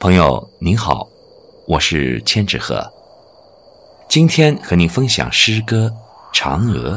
[0.00, 1.08] 朋友您好，
[1.66, 2.88] 我是千纸鹤，
[4.08, 5.92] 今天和您分享诗歌
[6.36, 6.96] 《嫦娥》，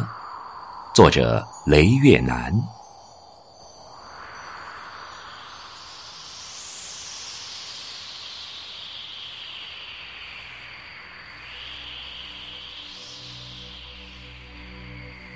[0.94, 2.54] 作者雷月南。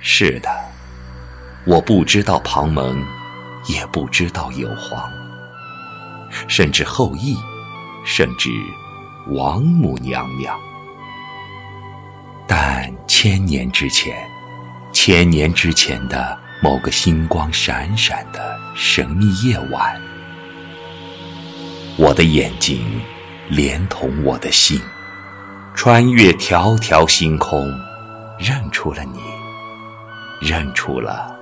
[0.01, 0.51] 是的，
[1.65, 3.03] 我不知道庞蒙，
[3.67, 5.11] 也不知道有黄，
[6.47, 7.35] 甚至后羿。
[8.05, 8.51] 甚至
[9.29, 10.55] 王母娘娘，
[12.47, 14.15] 但千年之前，
[14.93, 19.99] 千年之前的某个星光闪闪的神秘夜晚，
[21.97, 23.01] 我的眼睛
[23.49, 24.79] 连同我的心，
[25.73, 27.67] 穿越条条星空，
[28.37, 29.19] 认出了你，
[30.47, 31.35] 认出了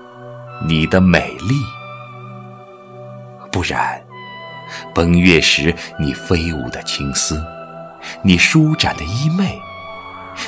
[0.66, 1.56] 你的美丽，
[3.52, 4.02] 不然。
[4.94, 7.41] 奔月时，你飞舞的青丝，
[8.22, 9.53] 你舒展的衣袂，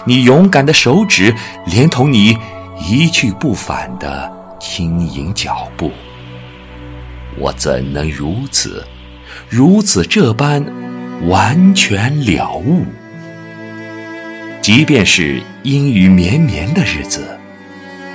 [0.05, 1.33] 你勇敢的手指，
[1.66, 2.38] 连同你
[2.80, 5.91] 一去不返的轻盈脚步，
[7.38, 8.85] 我怎能如此，
[9.49, 10.66] 如此这般
[11.27, 12.85] 完全了悟？
[14.61, 17.39] 即便是阴雨绵绵的日子，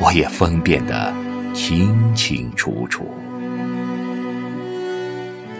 [0.00, 1.14] 我也分辨得
[1.54, 3.08] 清清楚楚。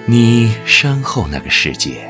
[0.07, 2.09] 你身后那个世界，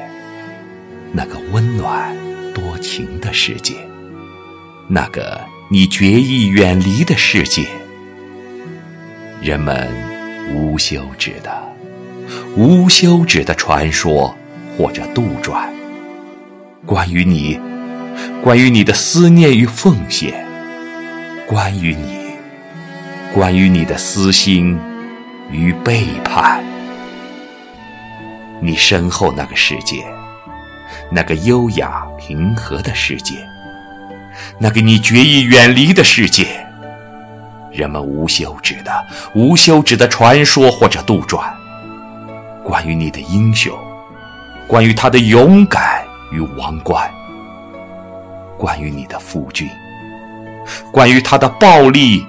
[1.13, 2.17] 那个温暖
[2.55, 3.75] 多情的世界，
[4.89, 5.39] 那个
[5.69, 7.67] 你决意远离的世界，
[9.43, 9.89] 人们
[10.55, 11.51] 无休止的、
[12.57, 14.35] 无休止的传说
[14.79, 15.69] 或者杜撰，
[16.87, 17.61] 关于你，
[18.43, 20.47] 关于你的思念与奉献，
[21.47, 22.31] 关于你，
[23.35, 24.79] 关于你的私心
[25.51, 26.65] 与背叛。
[28.62, 30.05] 你身后那个世界，
[31.11, 33.34] 那个优雅平和的世界，
[34.58, 36.47] 那个你决意远离的世界，
[37.72, 41.43] 人们无休止的、无休止的传说或者杜撰，
[42.62, 43.75] 关于你的英雄，
[44.66, 47.10] 关于他的勇敢与王冠，
[48.59, 49.66] 关于你的夫君，
[50.93, 52.26] 关于他的暴力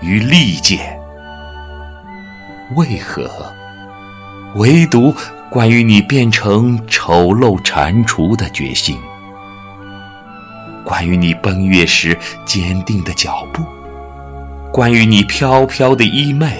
[0.00, 0.98] 与利剑，
[2.74, 3.30] 为何？
[4.56, 5.14] 唯独。
[5.52, 8.98] 关于你变成丑陋蟾蜍的决心，
[10.82, 13.62] 关于你奔月时坚定的脚步，
[14.72, 16.52] 关于你飘飘的衣袂，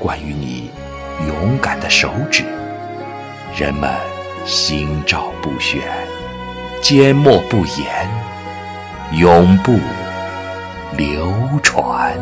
[0.00, 0.68] 关于你
[1.28, 2.42] 勇敢的手指，
[3.56, 3.88] 人们
[4.44, 5.80] 心照不宣，
[6.82, 8.10] 缄默不言，
[9.12, 9.78] 永不
[10.96, 11.32] 流
[11.62, 12.12] 传。